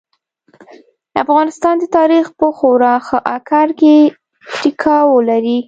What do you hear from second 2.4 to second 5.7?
خورا ښه اکر کې ټيکاو لري.